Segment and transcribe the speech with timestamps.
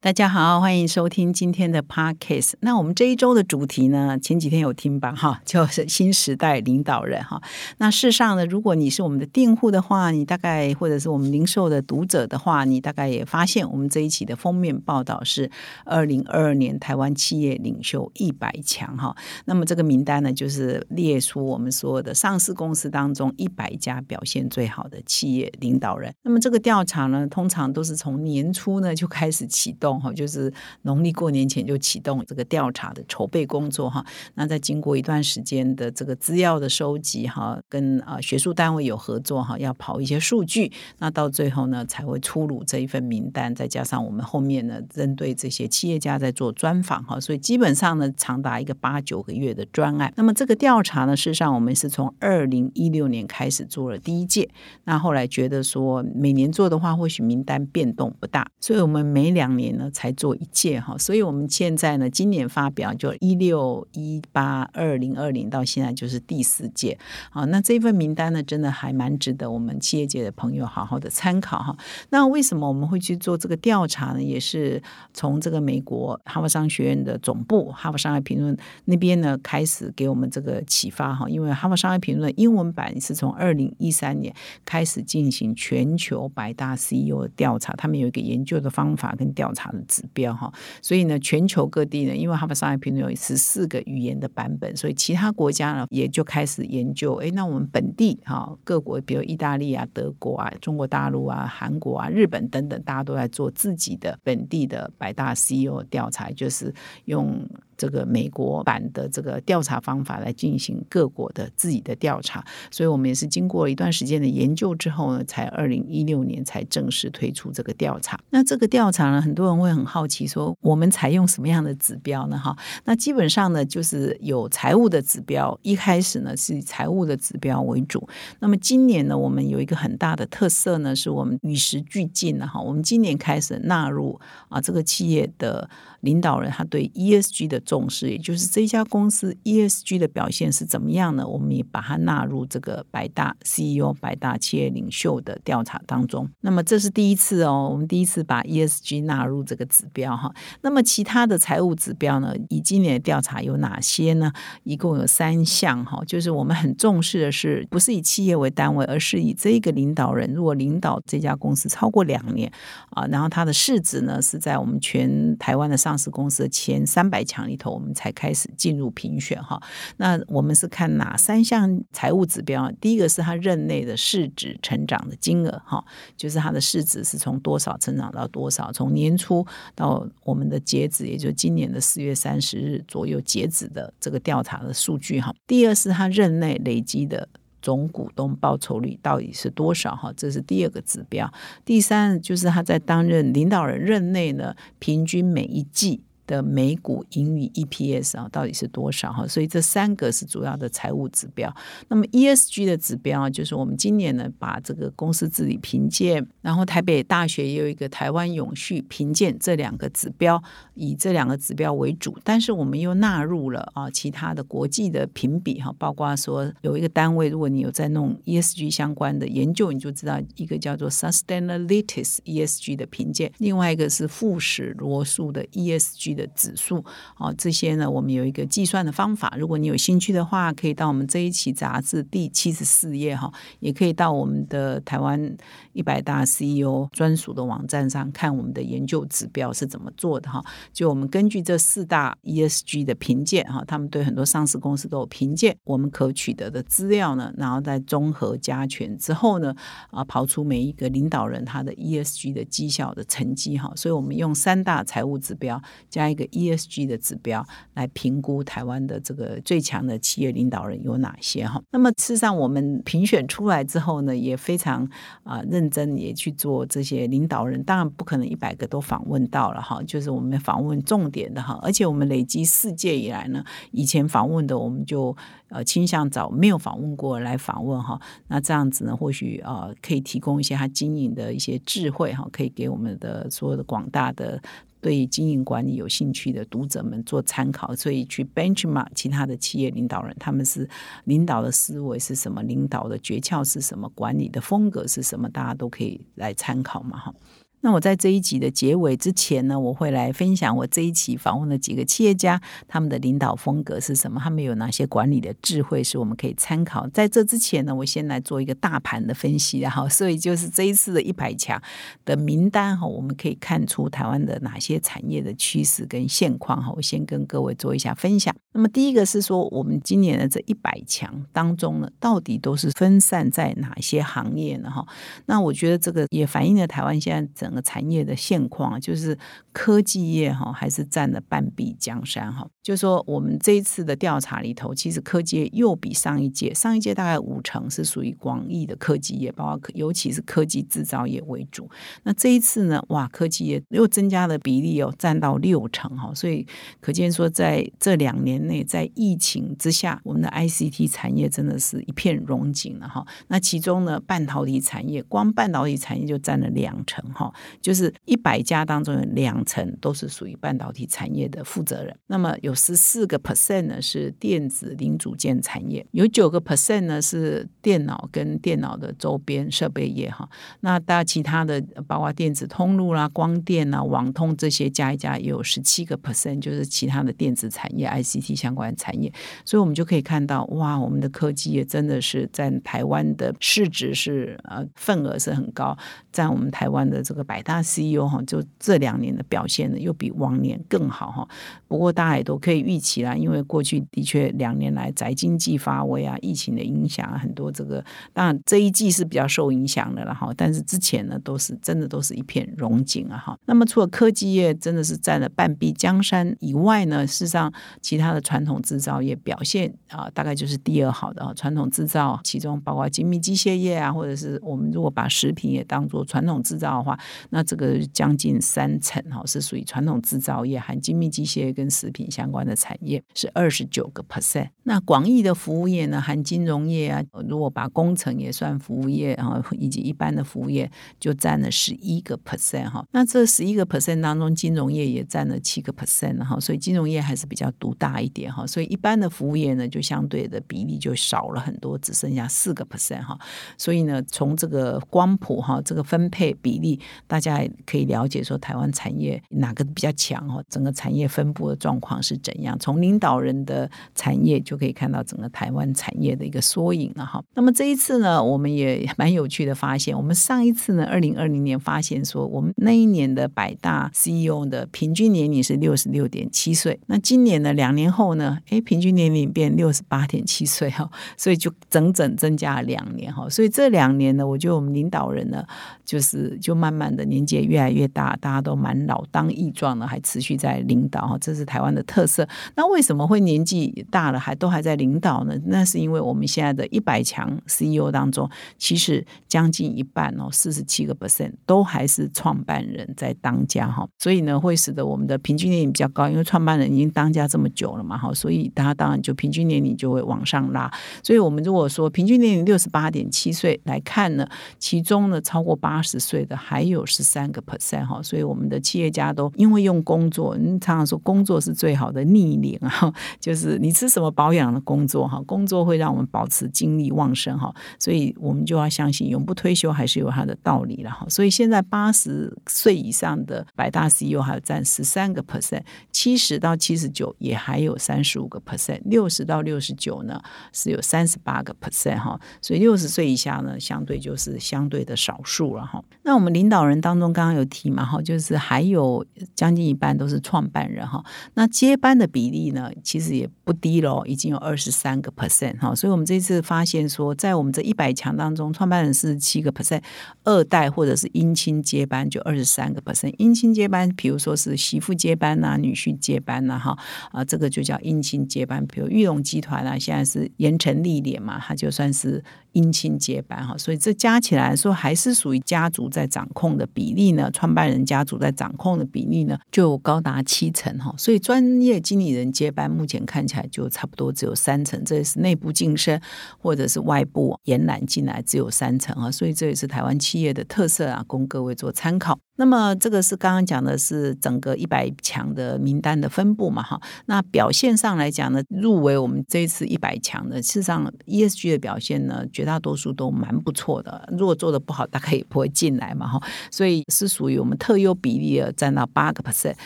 [0.00, 2.52] 大家好，欢迎收听今天的 Podcast。
[2.60, 5.12] 那我们这一周的主题呢，前几天有听吧？
[5.12, 7.42] 哈， 就是新时代领导人哈。
[7.78, 15.50] 那事实上呢，如果你是我们的订户的话，你大概或者是我们零售的读者的话，你大概也发现我们这一期的封面报道是
[15.84, 19.16] 二零二二年台湾企业领袖一百强哈。
[19.46, 26.14] 那么这个名单呢，就是列出我们所有的上市公司当中一百家表现最好的企业领导人。
[26.22, 29.87] 那么这个调查呢，通常都是从年初呢就开始启动。
[29.94, 30.52] 哈，就是
[30.82, 34.04] 农历过年前就启动这个调查的筹备工作哈。
[34.34, 43.54] 那在经过一段时间的这个资料的收集哈，跟啊学术单位有合作哈，要跑一些数据，那到最后呢才会出炉这一份名单。
[43.54, 50.12] 再加上我们后面呢，针对这些企业家在做专访哈，所以基本上呢长达一个八九个月的专案。
[50.16, 54.48] 那么这个调查呢，事实上我们是从二零一六年开始做了第一届，
[54.84, 59.77] 那后来觉得说每年做的话，或许名单变动不大，所以我们每两年。
[59.78, 66.98] 呢才做一届哈，所以我们现在呢，今年发表就一六一八二零二零到现在就是第四届，
[67.30, 71.74] 好，那这份名单呢，真的还蛮值得我们企业界的朋友好好的参考哈。
[72.10, 74.22] 那为什么我们会去做这个调查呢？
[74.22, 74.82] 也是
[75.14, 78.56] 从这个美国哈佛商学院的总部《哈佛商业评论》
[78.86, 84.34] 那边呢开始给我们这个启发哈，因为《哈佛商业评论》英文版是从二零一三年
[84.64, 89.67] 开始进行全球百大 CEO 的调查，他们有一个研究的方法跟调查。
[89.72, 90.52] 的指标哈，
[90.82, 97.14] 所以呢，全球各地呢，因为哈佛商业评论有十四个语言的版本，所以其他国家呢也就开始研究。
[97.16, 107.48] 哎，那我们本地哈各国，比如意大利啊、德国啊、中国大陆啊、韩国啊、日本等等，大家都在做自己的本地的百大 CEO 调查，就是用。
[107.78, 118.18] 这个美国版的这个调查方法来进行各国的自己的调查，所以我们也是经过一段时间的研究之后呢，才二零一六年才正式推出这个调查。
[118.30, 122.36] 那这个调查呢，很多人会很好奇说，我们采用什么样的指标呢？
[122.36, 128.08] 哈，那基本上呢，就是有财务的指标，一开始呢是以财务的指标为主。
[128.40, 132.60] 那么今年呢，我们有一个很大的特色呢，是我们与时俱进了哈。
[132.60, 134.18] 我们今年开始纳入
[134.48, 141.28] 啊，这个企业的领导人他对 ESG 的重视，也就是这家公司 ESG 的表现是怎么样呢？
[141.28, 146.26] 我们也把它纳入这个百大 CEO、百大企业领袖的调查当中。
[146.40, 150.32] 那么这是第一次哦，我们第一次把 ESG 纳入这个指标哈。
[150.62, 152.34] 那么其他的财务指标呢？
[152.48, 154.32] 以今年的调查有哪些呢？
[154.64, 162.50] 一共有三项哈，就是我们很重视的是，不是以企业为单位，而是以这个领导人如果领导这家公司超过两年
[162.92, 167.57] 啊，然后他的市值呢是在我们全台湾的上市公司的前三百强里。
[167.58, 169.60] 头我们才开始进入评选哈，
[169.98, 172.72] 那我们是看哪三项财务指标？
[172.80, 175.84] 第一个是他任内的市值成长的金额哈，
[176.16, 185.34] 就是他的市值是从多少成长到多少，从年初到我们的截止，也就是今年的四月三十日左右截止的这个调查的数据哈。
[185.46, 187.28] 第二是他任内累积的
[187.60, 191.30] 总股东报酬率到底是多少哈，这是第二个指标。
[191.64, 196.02] 第三就是他在担任领导人任内呢，平均每一季。
[196.28, 199.26] 的每股盈余 EPS 啊，到底是多少哈？
[199.26, 201.52] 所以这三个是主要的财务指标。
[201.88, 210.40] 那么 ESG 的指标啊，就是我们今年呢，把这个公司治理评鉴，然后台北大学也有一个台湾永续评鉴这两个指标，
[210.74, 212.16] 以这两个指标为主。
[212.22, 226.17] 但是我们又纳入了啊其他的国际的评比哈，包括说有一个单位，如果你有在弄 ESG 相关的研究，你就知道一个叫做 Sustainalytics ESG 的评鉴，另外一个是富时罗素的 ESG。
[226.18, 226.84] 的指数
[227.16, 229.34] 哦，这些呢，我们有一个计算的方法。
[229.38, 235.36] 如果你有兴趣的话，可以到我们这一期杂志第七十四页哈，也可以到我们的台湾
[235.72, 240.44] 一百大 CEO 专属的网站上看我们的研究指标是怎么做的哈。
[240.72, 249.54] 就我们根据这四大 ESG 的评鉴哈，他们对很多上市公司都有评鉴，我们可取得的资料呢，然后再综合加权之后呢，
[249.92, 253.72] 啊，跑出每一个领导人他的 ESG 的绩效的成绩哈。
[253.76, 256.07] 所以我们用三大财务指标加。
[256.10, 257.44] 一个 ESG 的指标
[257.74, 261.62] 来评估台湾的这个最强的企业领导人有哪些哈。
[261.70, 264.88] 那么事实上，我们评选出来之后呢，也非常
[265.22, 267.62] 啊认真，也去做这些领导人。
[267.64, 271.58] 当然不可能一百个都访问到了哈，就是我们访问重点的哈。
[271.62, 275.16] 而且我们累积四届以来呢，以前访问的我们就
[275.48, 278.00] 呃倾向找没有访问过来访问哈。
[278.28, 284.40] 那这样子呢，或许啊可以提供一些他经营的一些智慧哈，可以给我们的所有的广大的。
[284.80, 290.68] 对经营管理有兴趣的读者们做参考，所以去 benchmark 其他的企业领导人，他们是
[291.04, 297.14] 领导的思维是什么，领导的诀窍是什么，管理的风格是什么，大家都可以来参考嘛，哈。
[297.60, 306.86] 那我在这一集的结尾之前呢，我会来分享我这一期访问的几个企业家，他们的领导风格是什么，他们有哪些管理的智慧是我们可以参考。
[306.88, 311.60] 在这之前呢，我先来做一个大盘的分析，然后所以就是这一次的一百强
[312.04, 318.34] 的名单哈，我们可以看出台湾的哪些产业的趋势跟现况哈，我先跟各位做一下分享。
[318.52, 324.70] 那么第一个是说，我们今年的这一百强当中呢，到底都是分散在哪些行业呢？
[324.70, 324.86] 哈，
[325.26, 329.16] 那我觉得这个也反映了台湾现在整整个产业的现况，就是
[329.52, 332.46] 科技业哈还是占了半壁江山哈。
[332.62, 341.70] 就说，我们这一次的调查里头，其实科技业又比上一届，上一届大概五成是属于广义的科技业，包括尤其是科技制造业为主。
[342.02, 346.12] 那这一次呢，哇，科技业又增加了比例哦，占到六成哈。
[346.12, 346.46] 所以
[346.80, 348.38] 可见说，在这两年。
[348.48, 353.04] 内在疫情之下，我们的 ICT 产业真的是一片荣景了哈。
[353.26, 357.30] 那其中呢，半导体产业光半导体产业就占了两成哈，
[357.60, 361.94] 就是一百家当中有两成都是属于半导体产业的负责人。
[362.06, 370.28] 那么有十四个 percent 呢是电子零组件产业，有九个 percent 呢是电脑跟电脑的周边设备业哈。
[370.60, 378.38] 那大家其他的包括电子通路啦、光电啊、网通这些加一加，也有十七个 percent，就是其他的电子产业 ICT。
[378.38, 379.12] 相关产业，
[379.44, 385.76] 所以我们就可以看到，哇，我们的科技也真的是占台湾的市值是呃份额是很高，
[386.12, 391.28] 占我们台湾的这个百大 CEO 哈，就这两年的表现呢，又比往年更好哈。
[391.66, 397.84] 不过大家也都可以预期啦，因为过去的确两年来宅经济发威啊，疫情的影响啊，很多这个
[398.14, 400.32] 当然这一季是比较受影响的了哈。
[400.36, 403.38] 但是之前呢，都是真的都是一片荣景啊哈。
[403.46, 407.52] 那么除了科技业真的是占了半壁江山以外呢，事实上
[407.82, 408.22] 其他的。
[408.28, 411.32] 传统制造业表现啊，大概就是第二好的啊。
[411.34, 416.98] 传统制造其中包括精密机械业啊，或者是我们如果把食品也当做传统制造的话，
[417.30, 424.48] 那这个将近三成哈是属于传统制造业，含精密机械跟食品相关的产业是二十九个 percent。
[424.64, 430.70] 那广义的服务业呢，含金融业啊，如果把工程也算服务业啊， 以及一般的服务业，
[431.00, 432.84] 就占了十一个 percent 哈。
[432.92, 438.32] 那这十一个 percent 当中，金融业也占了七个 percent 哈，所以金融业还是比较独大一点。
[438.32, 443.18] 哈，所以一般的服务业呢，就相对的比例就少了很多，只剩下四个 percent 哈。
[443.56, 452.56] 所以呢，从这个光谱哈，这个分配比例，大家可以了解说台湾产业哪个比较强哈，整个产业分布的状况是怎样。
[452.60, 457.24] 从领导人的产业就可以看到整个台湾产业的一个缩影了哈。
[457.34, 468.08] 那么这一次呢，我们也蛮有趣的发现，我们上一次呢，二零二零年发现说，我们那一年的百大 CEO 的平均年龄是六十六点七岁，那今年呢，两年后。
[468.18, 468.36] 呢？
[468.50, 473.28] 哎，平均年龄变六十八点七岁哈，所以就整整增加了两年哈。
[473.28, 475.46] 所以这两年呢，我觉得我们领导人呢，
[475.84, 482.28] 就是就慢慢的年纪越来越大，大家都蛮老当益壮的，还持续在领导哈，这是台湾的特色。
[482.56, 485.34] 那为什么会年纪大了还都还在领导呢？
[485.46, 488.28] 那是因为我们现在的一百强 CEO 当中，
[488.58, 497.96] 其实将近一半哦，四十七个 percent 都还是创办人在当家哈，所以呢，会使得我们的平均年龄比较高，因为创办人已经当家这么久了嘛。
[497.96, 500.68] 好，所以他当然就平均年龄就会往上拉。
[501.02, 504.28] 所以我们如果说平均年龄六十八点七岁来看呢，
[504.58, 508.02] 其中呢超过八十岁的还有十三个 percent 哈。
[508.02, 517.54] 所以我们的企业家都因为用工作，你常常说工作是最好的逆龄啊， 就是你吃什么保养的工作哈，工作会让我们保持精力旺盛哈。
[517.78, 521.06] 所以我们就要相信永不退休还是有它的道理了哈。
[521.08, 527.68] 所以现在八十岁以上的百大 CEO 还有占十三个 percent，七十到七十九也还有。
[527.78, 530.20] 三十五个 percent，六十到六十九呢
[530.52, 535.82] 是有三十八个 percent 哈，所以六十岁以下呢相对就是相对的少数了哈。
[536.02, 539.04] 那我们领导人当中，刚刚有提嘛哈，就是还有
[539.34, 541.04] 将近一半都是创办人哈。
[541.34, 545.74] 那接班的比例呢，其实也不低喽，已经有二十三个 percent 哈。
[545.74, 549.82] 所以我们这次发现说，在我们这一百强当中，创办人四十七个 percent，
[550.24, 553.14] 二代或者是姻亲接班就二十三个 percent。
[553.16, 556.78] 姻亲接班，比如说是媳妇接班呐，女婿接班呐哈
[557.12, 558.66] 啊，这个就叫姻亲接班。
[558.66, 562.22] 比如玉龙集团啊，现在是严成历练嘛，它就算是。
[562.58, 567.30] 姻亲接班哈，所以这加起来说还是属于家族在掌控的比例呢。
[567.30, 570.92] 创办人家族在掌控的比例呢，就高达七成哈。
[570.98, 574.82] 所以专业经理人接班，目前看起来就差不多只有三成。
[574.84, 576.00] 这也是内部晋升
[576.38, 579.10] 或者是外部延揽进来只有三成啊。
[579.10, 582.18] 所以这也是台湾企业的特色啊，供各位做参考。
[582.38, 586.80] 那么这个是刚刚讲的是整个一百强的名单的分布嘛哈。
[587.06, 594.08] 那表现上来讲呢，入围我们这一次一百强的，事实上 ESG 的表现呢，绝大多数都蛮不错的。
[594.16, 596.22] 如果做的不好，大概也不会进来嘛哈。
[596.48, 599.56] 所以是属于我们特优比例占到八个 percent，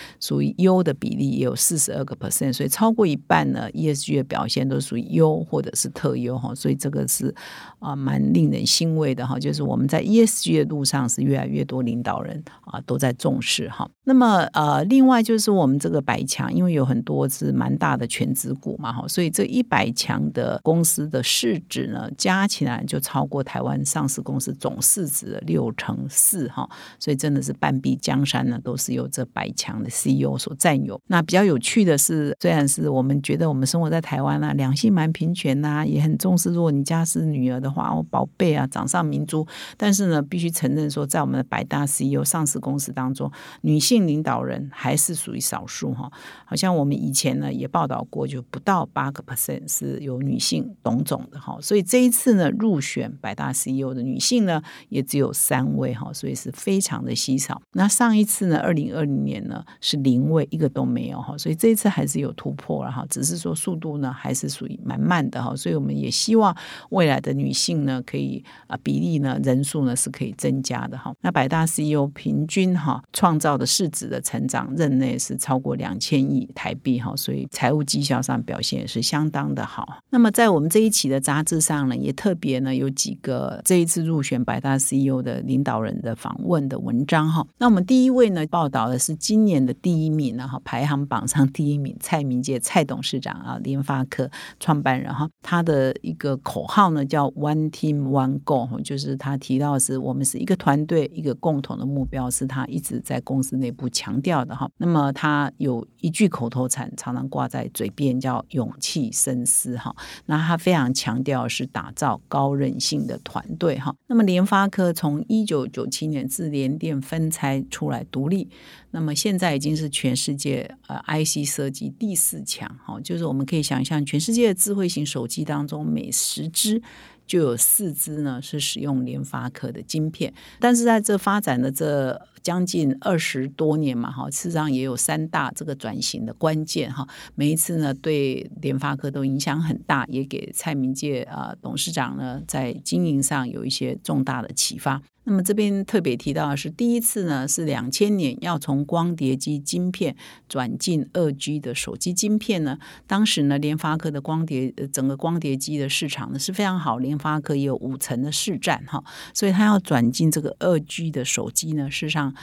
[0.19, 2.55] 属于优的比例也有四十二个 percent。
[2.55, 6.55] 所以超过一半呢，ESG 的表现都属于优或者是特优哈。
[6.55, 7.35] 所以这个是
[7.81, 9.39] 啊蛮令人欣慰的哈。
[9.39, 12.43] 就是我们在 ESG 的路上是越来越多领导人。
[12.65, 13.89] 啊，都在重视哈。
[14.05, 26.69] 那么呃，另外就是我们这个百强，因为有很多是蛮大的全资股嘛哈，所以这一百强的公司的市值呢，加起来就超过台湾上市公司总市值的六成四哈。
[26.99, 31.01] 所以真的是半壁江山呢，都是由这百强的 CEO 所占有。
[31.09, 39.47] 那比较有趣的是，虽然是我们觉得我们生活在台湾啊，两性蛮平权呐，也很重视，如果你家是女儿的话，哦宝贝啊，掌上明珠。
[39.77, 42.52] 但是呢，必须承认说，在我们的百大 CEO 上市。
[42.59, 43.31] 公司当中，
[43.63, 46.11] 女性领导人还是属于少数哈。
[46.45, 51.59] 好像我们以前呢也报道过，就不到八个 percent 是有女性董总的哈。
[51.61, 57.61] 所以这一次呢，入选百大 CEO 的女性呢，也只有三位哈，所以是非常的稀少。
[57.73, 61.37] 那上一次呢，二零二零年呢是零位，一个都没有哈。
[61.39, 65.55] 所以这一次还是有突破了哈，只是说速度呢还是属于蛮慢的哈。
[65.57, 66.57] 所以我们也希望
[66.91, 71.15] 未来的女性呢，可以啊比例呢人数呢是可以增加的哈。
[71.21, 79.99] 那百大 CEO 平均哈创造的市值的成长，任内是超过两千亿台币哈，所以财务绩效上表现也是相当的好。
[80.11, 87.47] 那么在我们这一期的杂志上呢，也特别呢有几个这一次入选百大 CEO 的领导人的访问的文章哈。
[87.59, 102.31] 那我们第一位呢报道的是今年的第一名呢哈，排行榜上第一名蔡明介蔡董事长啊，联发科创办人哈，他的一个口号呢叫 One Team One Goal，就是他提到是我们是一个团队，一个共同的目标。
[102.33, 109.95] 是他一直在公司内部强调的哈，那么他有一句口头禅，常常挂在嘴边，叫勇气深思哈。
[110.27, 113.95] 那他非常强调是打造高韧性的团队哈。
[114.07, 118.49] 那么联发科从一九九七年自联电分拆出来独立，
[118.93, 126.81] 那么现在已经是全世界呃 IC 设计第四强哈，就是我们可以想象，全世界的智慧型手机当中每十只。
[127.25, 137.07] 就有四支呢是使用联发科的晶片，但是在这发展的这将近二十多年嘛，哈，事实上也有三大这个转型的关键哈，
[137.37, 145.01] 每一次呢对联发科都影响很大，也给蔡明介啊董事长呢在经营上有一些重大的启发。
[145.25, 150.17] 那么这边特别提到的是，第一次呢是两千年要从光碟机晶片
[150.49, 152.77] 转进二 G 的手机晶片呢。
[153.07, 159.05] 当时呢，联发科的光碟整个光碟机的市场呢是非常好，联发科也有五成的市占哈。
[159.33, 162.35] 所以他要转进这个二 G 的手机呢，事实上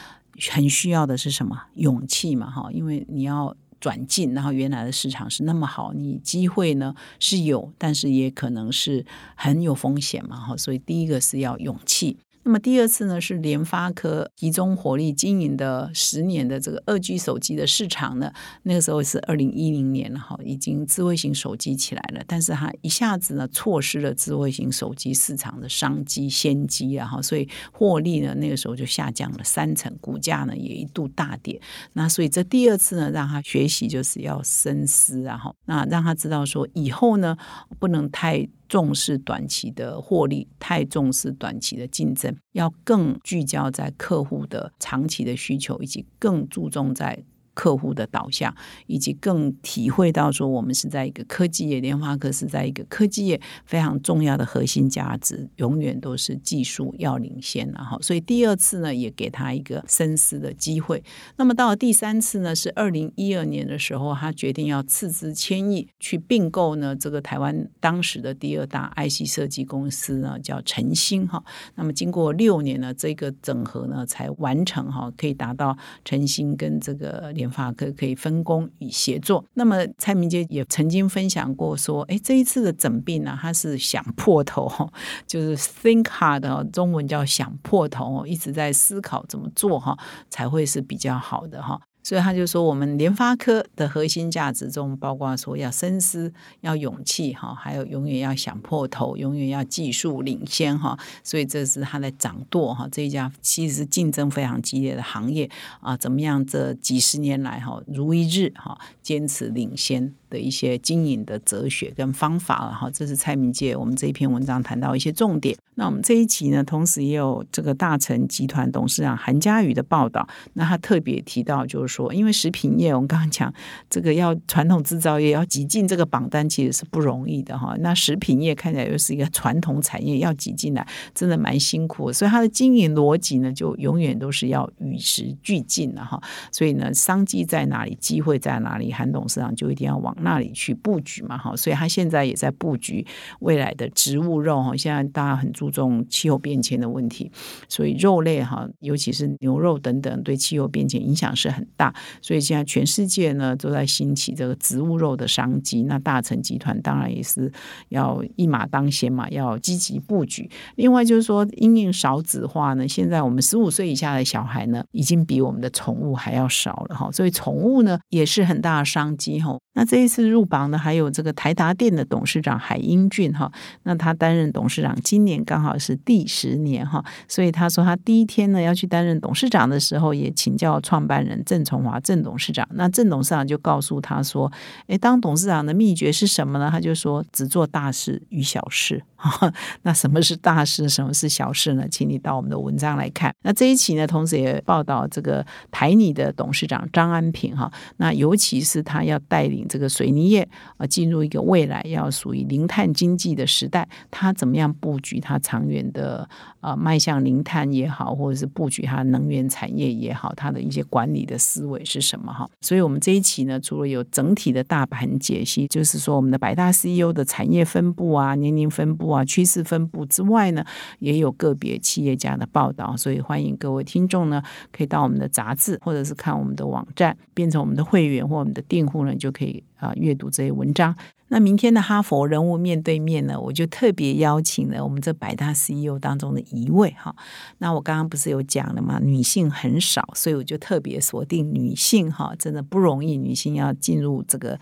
[0.49, 2.71] 很需要的是什么勇气嘛哈？
[2.71, 9.05] 因为你要转进，然后原来的市场是那么好，你机会呢是有，但是也可能是
[9.35, 10.55] 很有风险嘛哈。
[10.55, 12.17] 所以第一个是要勇气。
[12.49, 18.33] 那么第二次呢，是联发科集中火力经营的十年的这个二 G 手机的市场呢。
[18.63, 31.61] 那个时候是二零一零年哈，已经智慧型手机起来了，但是它一下子呢错失了智慧型手机市场的商机先机啊哈，所以获利呢那个时候就下降了三成，股价呢也一度大跌。
[31.93, 37.37] 那所以这第二次呢，让他学习就是要深思啊哈，那让他知道说以后呢
[37.77, 38.49] 不能太。
[38.69, 47.25] 重视短期的获利，太重视短期的竞争，要更聚焦在客户的长期的需求，以及更注重在。
[47.59, 48.55] 客户的导向，
[48.87, 61.03] 以及更体会到说我们是在一个科技业，联发科是在一个科技业非常重要的核心价值，永远都是技术要领先然后，所以第二次呢，也给他一个深思的机会。
[61.35, 71.43] 那么到了第三次呢，是二零一二年的时候，他决定要斥资千亿去并购呢这个台湾当时的第二大 IC 设计公司呢，叫晨星哈。
[71.75, 79.43] 那么经过六年呢，这个整合呢才完成哈，可以达到晨星跟这个联法科可以分工与协作。
[79.53, 84.71] 那么蔡明杰也曾经分享过说，哎，这一次的诊病呢，他是想破头，
[85.27, 89.97] 就是 think hard，中文叫想破头，一直在思考怎么做哈
[90.29, 91.79] 才会是比较好的哈。
[92.01, 100.97] 所以他就说，我们联发科的核心价值中，包括说要深思、要勇气哈，还有永远要想破头，永远要技术领先哈。
[101.23, 105.49] 所以这是他的掌舵哈这一家其实竞争非常激烈的行业
[105.81, 110.15] 啊，怎么样这几十年来哈如一日哈坚持领先。
[110.29, 115.57] 的一些经营的哲学跟方法了哈，这是蔡明介我们这一篇文章谈到一些重点。
[115.75, 120.27] 那我们这一集呢，同时也有这个大成集团董事长韩家宇的报道。
[120.53, 123.53] 那他特别提到，就是说，因为食品业，我们刚刚讲
[123.89, 127.75] 这个要传统制造业要挤进这个榜单，其实是不容易的哈。
[127.79, 132.11] 那食品业看起来又是一个传统产业，要挤进来，真的蛮辛苦。
[132.11, 136.21] 所以它的经营逻辑呢，就永远都是要与时俱进的哈。
[136.51, 140.13] 所以呢，商机在哪里，机会在哪里，韩董事长就一定要往。
[140.21, 143.05] 那里去布局嘛，哈，所以他现在也在布局
[143.39, 144.75] 未来的植物肉哈。
[144.75, 147.31] 现在大家很注重气候变迁的问题，
[147.67, 151.93] 所以肉类哈，尤其是牛肉等等，对气候变迁影响是很大。
[152.21, 155.83] 所以现在全世界呢都在兴起这个植物肉的商机。
[155.83, 157.51] 那大成集团当然也是
[157.89, 160.49] 要一马当先嘛，要积极布局。
[160.75, 167.11] 另外就是说，因应少子化呢，现在我们十五岁以下的小孩呢，已经比我们的宠物还要少了哈。
[167.11, 169.57] 所以宠物呢也是很大的商机哈。
[169.73, 173.49] 那这一次入榜的还有这个台达电的董事长海英俊哈，
[173.83, 182.67] 那他担任董事长，今年刚好是第十年哈，所以他说他第一天呢要去担任董事长的时候，也请教创办人郑崇华郑董事长。
[182.73, 184.51] 那郑董事长就告诉他说
[184.87, 189.03] ：“诶，当董事长的秘诀是什么呢？”他就说：“只做大事与小事。”
[189.83, 190.89] 那什么是大事？
[190.89, 191.87] 什么是小事呢？
[191.89, 193.33] 请你到我们的文章来看。
[193.43, 199.59] 那这一期呢，同时也报道这个台泥的董事长张安平哈，那尤其是他要带领。
[199.69, 200.47] 这个水泥业
[200.77, 206.27] 啊，进入一个未来要属于零碳经济的时代，他怎么样布局他长远的
[206.59, 212.49] 啊迈向零碳也好，或者是布局他能源产业也好，他的一些管理的思维是什么哈？
[212.61, 220.63] 所以，我们这一期呢，除了有整体的大盘解析，就是说我们的百大 CEO 的产业分布啊、年龄分布啊、趋势分布之外呢，
[220.99, 222.95] 也有个别企业家的报道。
[222.97, 229.63] 所以，欢迎各位听众呢，可以到我们的杂志，或者是看我们的网站，变成我们的会员或我们的订户呢，就可以。
[229.79, 230.93] 啊，阅读这些文章。
[231.29, 237.15] 那明天的哈佛人物面对面呢，我就特别邀请了我们这百大 CEO 当中的一位哈。
[237.59, 238.99] 那我刚刚不是有讲了吗？
[239.01, 244.59] 女性很少，所以我就特别锁定女性哈，真的不容易，女性要进入这个。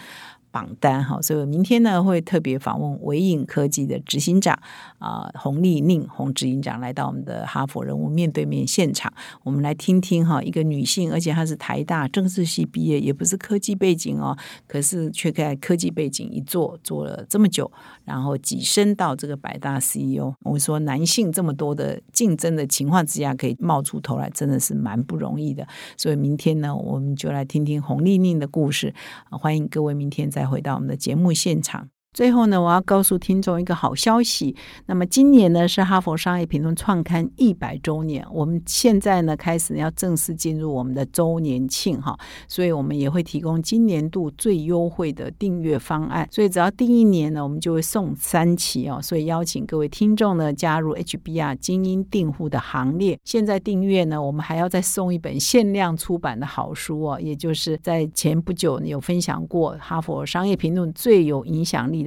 [0.57, 4.59] 榜单哈，所以明天呢会特别访问维影科技的执行长
[4.97, 17.71] 啊洪丽宁洪执行长来到我们的哈佛人物面对面现场，我们来听听哈一个女性，而且她是台大政治系毕业，也不是科技背景哦，可是却在科技背景一做做了这么久，
[18.03, 20.33] 然后跻身到这个百大 CEO。
[20.41, 25.67] 我说男性这么多的竞争的情况之下，可以冒出头来，真的是蛮不容易的。
[25.95, 28.95] 所以明天呢，我们就来听听洪丽宁的故事。
[29.29, 30.46] 欢迎各位明天在。
[30.47, 31.89] 回到我们的节目现场。
[32.17, 34.55] 最后呢，我要告诉听众一个好消息。
[34.87, 46.27] 那么今年呢是哈佛商业评论创刊一百周年，我们现在呢开始要正式进入我们的周年庆哈，所以我们也会提供今年度最优惠的订阅方案。
[46.31, 48.99] 所以只要订一年呢，我们就会送三期哦。
[48.99, 53.19] 所以邀请各位听众呢加入 HBR 精英订户的行列。
[53.25, 62.06] 现在订阅呢，我们还要再送一本限量出版的好书哦，也就是在前不久有分享过哈佛商业评论最有影响力。